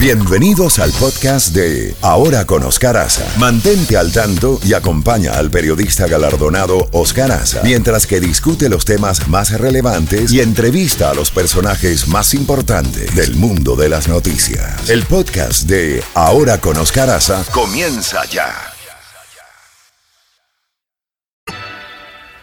[0.00, 3.38] Bienvenidos al podcast de Ahora con Oscar Aza.
[3.38, 9.28] Mantente al tanto y acompaña al periodista galardonado Oscar Aza mientras que discute los temas
[9.28, 14.88] más relevantes y entrevista a los personajes más importantes del mundo de las noticias.
[14.88, 18.54] El podcast de Ahora con Oscar Aza comienza ya.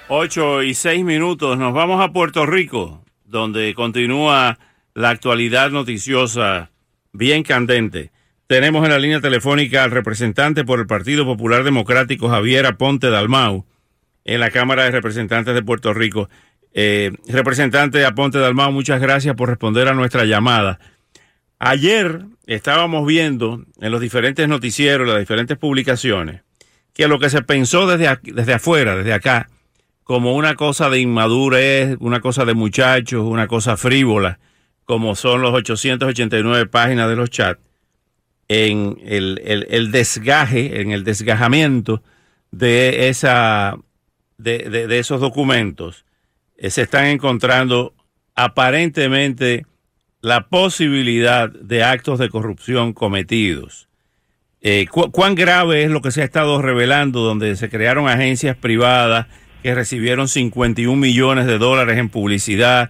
[0.10, 4.60] 8 y 6 minutos, nos vamos a Puerto Rico, donde continúa
[4.94, 6.70] la actualidad noticiosa
[7.18, 8.12] bien candente.
[8.48, 13.66] Tenemos en la línea telefónica al representante por el Partido Popular Democrático, Javier Aponte Dalmau,
[14.24, 16.30] en la Cámara de Representantes de Puerto Rico.
[16.74, 20.80] Eh, representante Aponte Dalmau, muchas gracias por responder a nuestra llamada.
[21.60, 26.44] Ayer estábamos viendo en los diferentes noticieros, las diferentes publicaciones,
[26.94, 29.50] que lo que se pensó desde, desde afuera, desde acá,
[30.04, 34.40] como una cosa de inmadurez, una cosa de muchachos, una cosa frívola,
[34.88, 37.60] como son los 889 páginas de los chats,
[38.48, 42.02] en el, desgaje, en el desgajamiento
[42.52, 43.78] de, esa,
[44.38, 46.06] de, esos documentos,
[46.56, 47.94] eh, se están encontrando
[48.34, 49.66] aparentemente
[50.22, 53.90] la posibilidad de actos de corrupción cometidos.
[54.62, 59.28] Eh, ¿Cuán grave es lo que se ha estado revelando donde se crearon agencias privadas
[59.64, 62.90] que recibieron 51 millones de dólares en publicidad,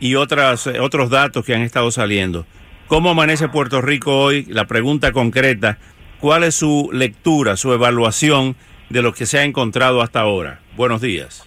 [0.00, 2.46] y otras, eh, otros datos que han estado saliendo.
[2.86, 4.44] ¿Cómo amanece Puerto Rico hoy?
[4.48, 5.78] La pregunta concreta,
[6.20, 8.56] ¿cuál es su lectura, su evaluación
[8.88, 10.60] de lo que se ha encontrado hasta ahora?
[10.76, 11.46] Buenos días.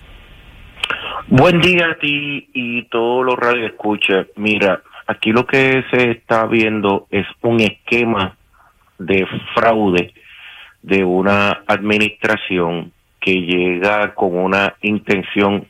[1.27, 4.27] Buen día a ti y todos los radioescuchas.
[4.35, 8.35] Mira, aquí lo que se está viendo es un esquema
[8.99, 10.13] de fraude
[10.81, 15.67] de una administración que llega con una intención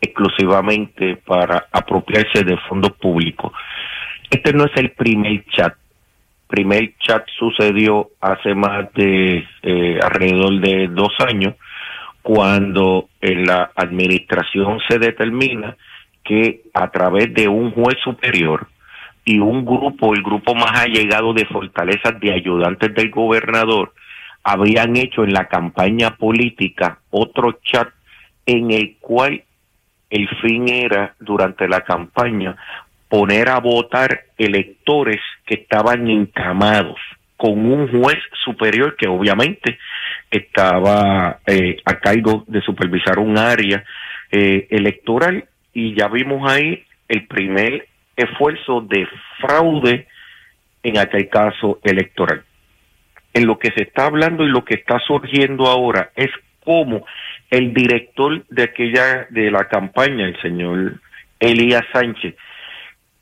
[0.00, 3.52] exclusivamente para apropiarse de fondos públicos.
[4.30, 5.74] Este no es el primer chat.
[6.46, 11.54] Primer chat sucedió hace más de eh, alrededor de dos años,
[12.22, 15.76] cuando en la administración se determina
[16.24, 18.68] que a través de un juez superior
[19.24, 23.92] y un grupo, el grupo más allegado de fortalezas de ayudantes del gobernador,
[24.42, 27.88] habían hecho en la campaña política otro chat
[28.46, 29.42] en el cual
[30.10, 32.56] el fin era, durante la campaña,
[33.08, 36.98] poner a votar electores que estaban encamados
[37.36, 39.78] con un juez superior que obviamente
[40.30, 43.84] estaba eh, a cargo de supervisar un área
[44.30, 47.86] eh, electoral y ya vimos ahí el primer
[48.16, 49.06] esfuerzo de
[49.40, 50.06] fraude
[50.82, 52.42] en aquel caso electoral.
[53.32, 56.30] En lo que se está hablando y lo que está surgiendo ahora es
[56.68, 57.06] cómo
[57.50, 61.00] el director de aquella de la campaña, el señor
[61.40, 62.34] Elías Sánchez,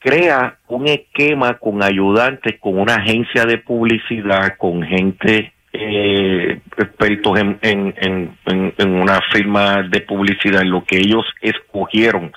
[0.01, 7.59] crea un esquema con ayudantes, con una agencia de publicidad, con gente eh, expertos en,
[7.63, 12.33] en, en, en, una firma de publicidad, lo que ellos escogieron.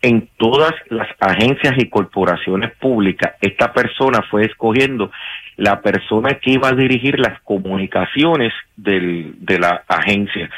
[0.00, 5.10] En todas las agencias y corporaciones públicas, esta persona fue escogiendo
[5.56, 10.48] la persona que iba a dirigir las comunicaciones del, de la agencia.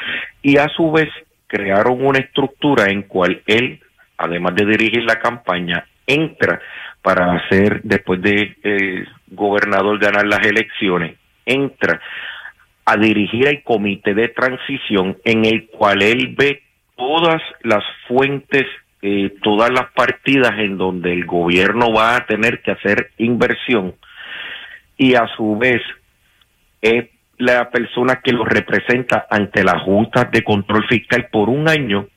[0.43, 1.09] Y a su vez
[1.47, 3.79] crearon una estructura en cual él,
[4.17, 6.61] además de dirigir la campaña, entra
[7.01, 11.99] para hacer, después de eh, gobernador ganar las elecciones, entra
[12.85, 16.61] a dirigir el comité de transición en el cual él ve
[16.95, 18.65] todas las fuentes,
[19.01, 23.95] eh, todas las partidas en donde el gobierno va a tener que hacer inversión
[24.97, 25.81] y a su vez
[26.81, 27.09] es
[27.39, 32.07] la persona que lo representa ante la Junta de Control Fiscal por un año,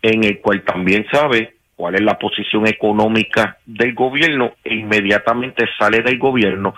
[0.00, 6.02] en el cual también sabe cuál es la posición económica del gobierno e inmediatamente sale
[6.02, 6.74] del gobierno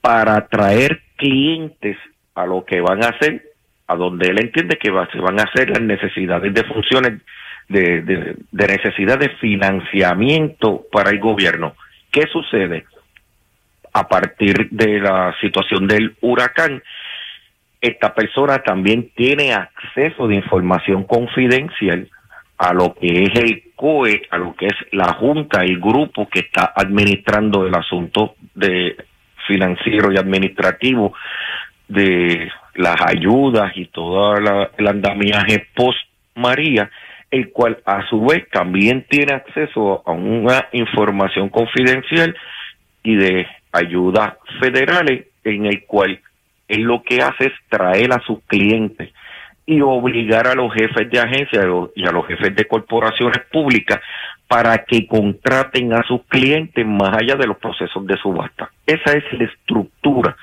[0.00, 1.98] para traer clientes
[2.34, 3.42] a lo que van a hacer,
[3.88, 7.20] a donde él entiende que se van a hacer las necesidades de funciones,
[7.68, 11.74] de, de, necesidad de financiamiento para el gobierno.
[12.10, 12.84] ¿Qué sucede?
[13.92, 16.82] a partir de la situación del huracán,
[17.80, 22.08] esta persona también tiene acceso de información confidencial
[22.58, 26.40] a lo que es el COE, a lo que es la Junta, el grupo que
[26.40, 28.96] está administrando el asunto de
[29.46, 31.14] financiero y administrativo
[31.86, 34.36] de las ayudas y todo
[34.76, 35.98] el andamiaje post
[36.34, 36.90] María,
[37.30, 42.34] el cual a su vez también tiene acceso a una información confidencial
[43.02, 46.20] y de ayudas federales en el cual
[46.68, 49.10] él lo que hace es traer a sus clientes
[49.66, 54.00] y obligar a los jefes de agencias y a los jefes de corporaciones públicas
[54.46, 58.70] para que contraten a sus clientes más allá de los procesos de subasta.
[58.86, 60.36] Esa es la estructura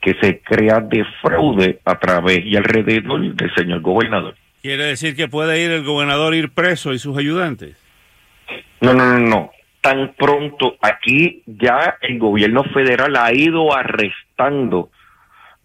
[0.00, 4.34] que se crea de fraude a través y alrededor del señor gobernador.
[4.62, 7.76] ¿Quiere decir que puede ir el gobernador ir preso y sus ayudantes?
[8.80, 9.50] No, no, no, no.
[9.80, 14.90] Tan pronto aquí ya el gobierno federal ha ido arrestando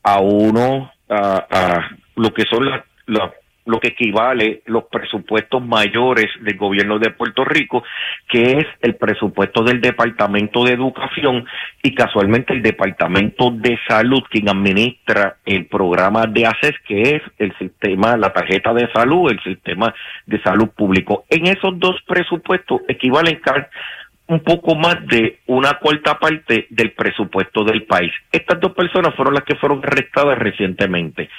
[0.04, 3.32] a uno, a, a lo que son las
[3.66, 7.84] lo que equivale los presupuestos mayores del gobierno de Puerto Rico,
[8.30, 11.46] que es el presupuesto del Departamento de Educación
[11.82, 17.58] y casualmente el Departamento de Salud, quien administra el programa de ACES, que es el
[17.58, 19.94] sistema, la tarjeta de salud, el sistema
[20.26, 21.26] de salud público.
[21.30, 23.40] En esos dos presupuestos equivalen
[24.28, 28.12] un poco más de una cuarta parte del presupuesto del país.
[28.32, 31.30] Estas dos personas fueron las que fueron arrestadas recientemente.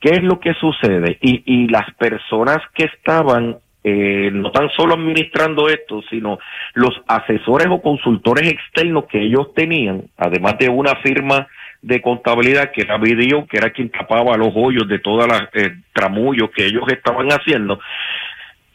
[0.00, 1.18] ¿Qué es lo que sucede?
[1.20, 6.38] Y, y las personas que estaban eh, no tan solo administrando esto, sino
[6.74, 11.46] los asesores o consultores externos que ellos tenían, además de una firma
[11.82, 15.76] de contabilidad que era Video, que era quien tapaba los hoyos de todas las eh,
[15.94, 17.80] tramullos que ellos estaban haciendo,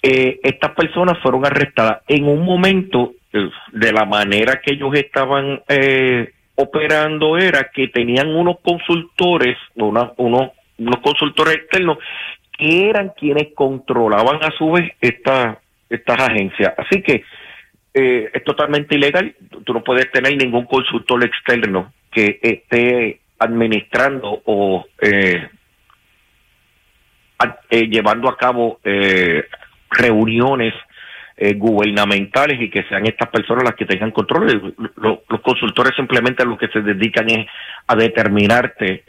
[0.08, 5.62] eh, estas personas fueron arrestadas en un momento eh, de la manera que ellos estaban
[5.68, 11.98] eh, operando era que tenían unos consultores, una, unos unos consultores externos
[12.58, 16.74] que eran quienes controlaban a su vez esta, estas agencias.
[16.78, 17.24] Así que
[17.94, 19.36] eh, es totalmente ilegal.
[19.64, 25.50] Tú no puedes tener ningún consultor externo que esté administrando o eh,
[27.70, 28.80] eh, llevando a cabo
[29.90, 30.74] reuniones
[31.56, 34.74] gubernamentales y que sean estas personas las que tengan control.
[34.96, 37.46] Los consultores simplemente lo que se dedican es
[37.88, 39.04] a determinarte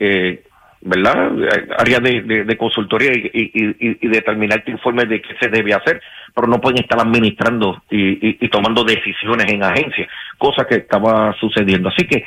[0.87, 1.33] ¿verdad?
[1.79, 6.01] Área de, de, consultoría y, y, y, determinarte informes de qué se debe hacer,
[6.35, 11.89] pero no pueden estar administrando y, y tomando decisiones en agencias, cosa que estaba sucediendo.
[11.89, 12.25] Así que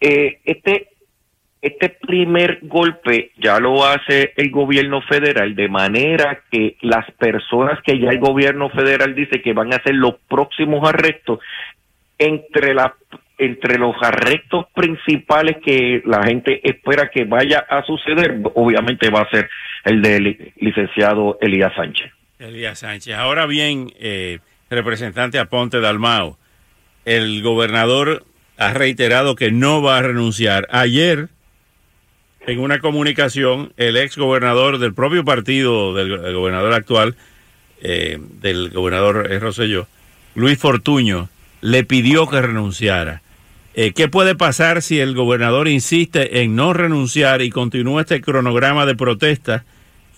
[0.00, 0.88] eh, este
[1.62, 8.00] este primer golpe ya lo hace el gobierno federal de manera que las personas que
[8.00, 11.38] ya el gobierno federal dice que van a hacer los próximos arrestos
[12.18, 12.90] entre las
[13.44, 19.30] entre los arrestos principales que la gente espera que vaya a suceder, obviamente va a
[19.30, 19.50] ser
[19.84, 22.12] el del licenciado Elías Sánchez.
[22.38, 23.14] Elías Sánchez.
[23.16, 24.38] Ahora bien, eh,
[24.70, 26.38] representante Aponte Dalmao,
[27.04, 28.24] el gobernador
[28.58, 30.68] ha reiterado que no va a renunciar.
[30.70, 31.28] Ayer,
[32.46, 37.16] en una comunicación, el ex gobernador del propio partido del gobernador actual,
[37.80, 39.88] eh, del gobernador Rosselló,
[40.34, 41.28] Luis Fortuño,
[41.60, 43.21] le pidió que renunciara.
[43.74, 48.84] Eh, ¿Qué puede pasar si el gobernador insiste en no renunciar y continúa este cronograma
[48.84, 49.64] de protesta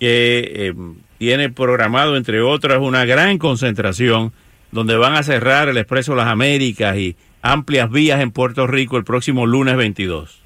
[0.01, 0.75] que eh,
[1.19, 4.33] tiene programado, entre otras, una gran concentración
[4.73, 9.05] donde van a cerrar el Expreso Las Américas y amplias vías en Puerto Rico el
[9.05, 10.43] próximo lunes 22?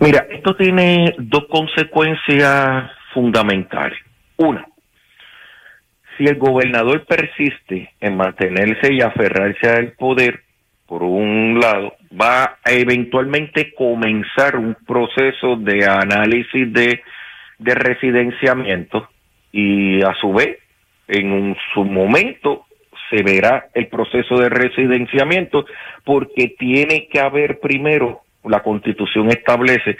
[0.00, 3.98] Mira, esto tiene dos consecuencias fundamentales.
[4.36, 4.66] Una,
[6.18, 10.43] si el gobernador persiste en mantenerse y aferrarse al poder,
[10.86, 17.02] por un lado, va a eventualmente comenzar un proceso de análisis de,
[17.58, 19.08] de residenciamiento
[19.52, 20.58] y a su vez,
[21.08, 22.66] en un, su momento,
[23.10, 25.66] se verá el proceso de residenciamiento
[26.04, 29.96] porque tiene que haber primero, la constitución establece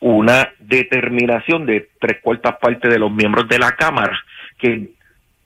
[0.00, 4.18] una determinación de tres cuartas partes de los miembros de la Cámara
[4.58, 4.90] que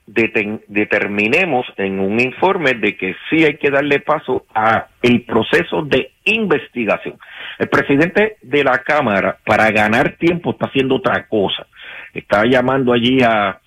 [0.06, 6.12] determinemos en un informe de que sí hay que darle paso a el proceso de
[6.24, 7.18] investigación.
[7.58, 11.66] El presidente de la Cámara, para ganar tiempo, está haciendo otra cosa.
[12.12, 13.58] Está llamando allí a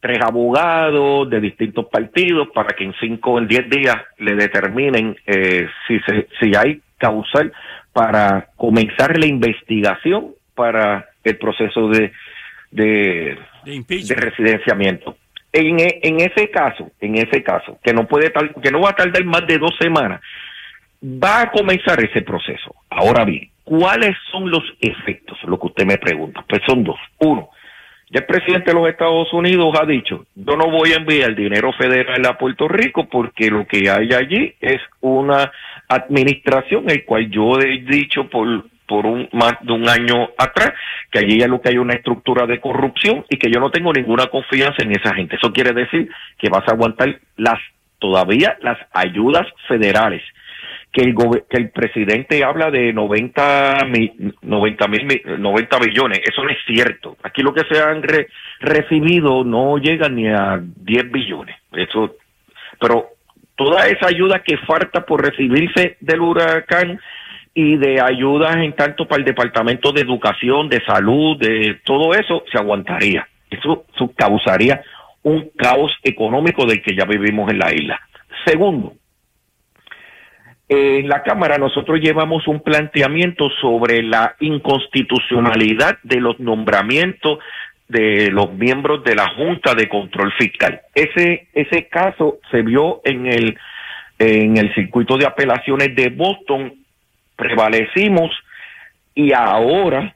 [0.00, 5.16] tres abogados de distintos partidos para que en cinco o en diez días le determinen
[5.26, 7.52] eh, si, se, si hay causal
[7.92, 12.12] para comenzar la investigación para el proceso de,
[12.70, 15.16] de, de residenciamiento.
[15.52, 18.32] En, en ese caso, en ese caso, que no puede
[18.62, 20.20] que no va a tardar más de dos semanas,
[21.02, 22.74] va a comenzar ese proceso.
[22.88, 25.38] Ahora bien, ¿cuáles son los efectos?
[25.44, 26.44] Lo que usted me pregunta.
[26.48, 26.98] Pues son dos.
[27.18, 27.50] Uno,
[28.10, 31.72] ya el presidente de los Estados Unidos ha dicho, yo no voy a enviar dinero
[31.72, 35.50] federal a Puerto Rico porque lo que hay allí es una
[35.88, 40.72] administración, el cual yo he dicho por por un más de un año atrás,
[41.10, 43.92] que allí ya lo que hay una estructura de corrupción y que yo no tengo
[43.92, 45.36] ninguna confianza en esa gente.
[45.36, 47.60] Eso quiere decir que vas a aguantar las
[47.98, 50.22] todavía las ayudas federales
[50.92, 51.14] que el,
[51.48, 56.20] que el presidente habla de 90 mil, 90 mil, 90 billones.
[56.28, 57.16] Eso no es cierto.
[57.22, 58.02] Aquí lo que se han
[58.60, 61.56] recibido no llega ni a 10 billones.
[61.72, 62.16] Eso
[62.82, 63.10] pero
[63.54, 66.98] toda esa ayuda que falta por recibirse del huracán
[67.54, 72.44] y de ayudas en tanto para el Departamento de Educación, de Salud, de todo eso,
[72.50, 73.26] se aguantaría.
[73.50, 74.82] Eso, eso causaría
[75.22, 78.00] un caos económico del que ya vivimos en la isla.
[78.46, 78.94] Segundo,
[80.68, 87.40] en la Cámara nosotros llevamos un planteamiento sobre la inconstitucionalidad de los nombramientos
[87.88, 90.80] de los miembros de la Junta de Control Fiscal.
[90.94, 93.58] Ese, ese caso se vio en el,
[94.18, 96.72] en el circuito de apelaciones de Boston,
[97.42, 98.30] prevalecimos
[99.14, 100.14] y ahora,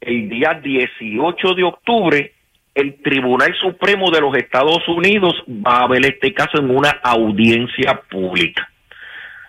[0.00, 2.32] el día 18 de octubre,
[2.74, 8.00] el Tribunal Supremo de los Estados Unidos va a ver este caso en una audiencia
[8.10, 8.68] pública.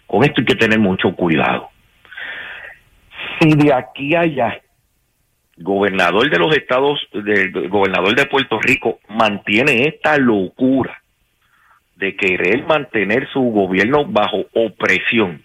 [0.08, 1.70] Con esto hay que tener mucho cuidado.
[3.40, 4.62] Si de aquí a allá,
[5.58, 11.02] gobernador de los estados, del gobernador de Puerto Rico mantiene esta locura
[11.96, 15.44] de querer mantener su gobierno bajo opresión,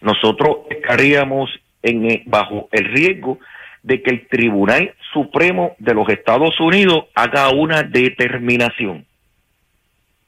[0.00, 1.50] nosotros estaríamos
[1.82, 3.38] en, eh, bajo el riesgo
[3.82, 9.06] de que el Tribunal Supremo de los Estados Unidos haga una determinación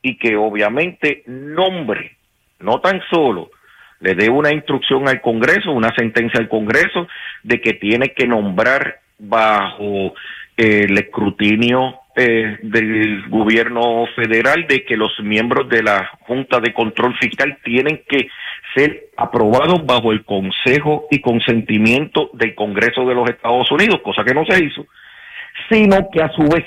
[0.02, 2.16] y que obviamente nombre
[2.60, 3.50] no tan solo
[4.00, 7.08] le dé una instrucción al Congreso, una sentencia al Congreso
[7.42, 10.14] de que tiene que nombrar bajo
[10.56, 16.72] eh, el escrutinio eh, del gobierno federal de que los miembros de la Junta de
[16.72, 18.28] Control Fiscal tienen que
[18.74, 24.34] ser aprobados bajo el consejo y consentimiento del Congreso de los Estados Unidos, cosa que
[24.34, 24.86] no se hizo,
[25.68, 26.64] sino que a su vez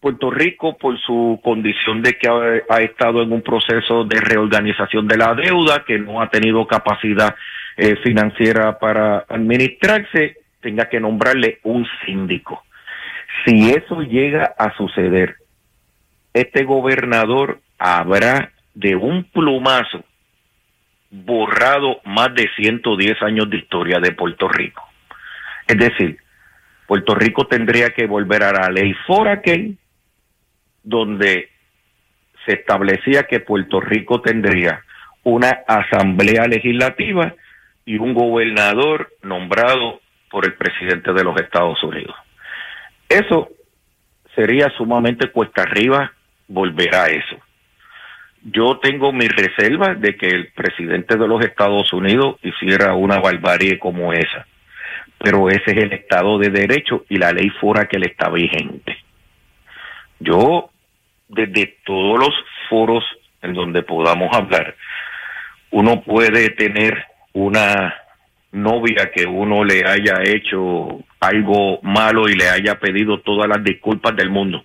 [0.00, 5.16] Puerto Rico, por su condición de que ha, estado en un proceso de reorganización de
[5.16, 7.34] la deuda, que no ha tenido capacidad
[7.76, 12.62] eh, financiera para administrarse, tenga que nombrarle un síndico.
[13.44, 15.36] Si eso llega a suceder,
[16.32, 20.04] este gobernador habrá de un plumazo
[21.10, 24.82] borrado más de 110 años de historia de Puerto Rico.
[25.66, 26.18] Es decir,
[26.86, 29.72] Puerto Rico tendría que volver a la ley Foraker,
[30.82, 31.50] donde
[32.46, 34.82] se establecía que Puerto Rico tendría
[35.22, 37.34] una asamblea legislativa
[37.84, 40.00] y un gobernador nombrado
[40.30, 42.16] por el presidente de los Estados Unidos.
[43.08, 43.50] Eso
[44.34, 46.12] sería sumamente cuesta arriba
[46.46, 47.36] volver a eso.
[48.42, 53.78] Yo tengo mi reserva de que el presidente de los Estados Unidos hiciera una barbarie
[53.78, 54.46] como esa,
[55.18, 58.96] pero ese es el Estado de Derecho y la ley fuera que le está vigente.
[60.20, 60.70] Yo
[61.28, 62.34] desde todos los
[62.68, 63.04] foros
[63.42, 64.74] en donde podamos hablar,
[65.70, 67.94] uno puede tener una
[68.52, 74.16] novia que uno le haya hecho algo malo y le haya pedido todas las disculpas
[74.16, 74.64] del mundo.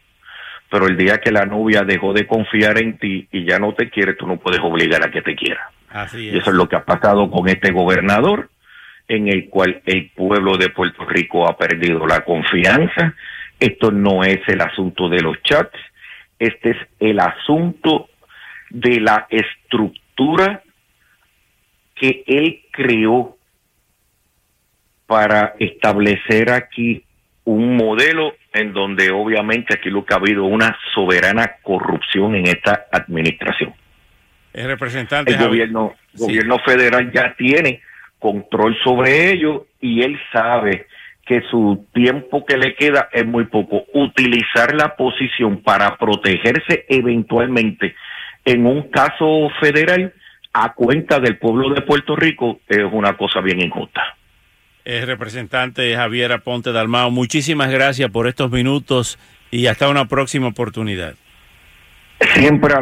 [0.73, 3.91] Pero el día que la novia dejó de confiar en ti y ya no te
[3.91, 5.69] quiere, tú no puedes obligar a que te quiera.
[5.91, 8.49] Así Y eso es lo que ha pasado con este gobernador,
[9.07, 13.13] en el cual el pueblo de Puerto Rico ha perdido la confianza.
[13.59, 15.77] Esto no es el asunto de los chats,
[16.39, 18.09] este es el asunto
[18.71, 20.63] de la estructura
[21.93, 23.37] que él creó
[25.05, 27.03] para establecer aquí
[27.43, 32.85] un modelo en donde obviamente aquí lo que ha habido una soberana corrupción en esta
[32.91, 33.73] administración.
[34.53, 35.33] El representante.
[35.33, 37.81] El gobierno, gobierno federal ya tiene
[38.19, 40.87] control sobre ello y él sabe
[41.25, 43.85] que su tiempo que le queda es muy poco.
[43.93, 47.95] Utilizar la posición para protegerse eventualmente
[48.45, 50.13] en un caso federal
[50.53, 54.15] a cuenta del pueblo de Puerto Rico es una cosa bien injusta.
[54.85, 59.17] El representante Javier Aponte Dalmao, muchísimas gracias por estos minutos
[59.49, 61.15] y hasta una próxima oportunidad.
[62.33, 62.81] Siempre a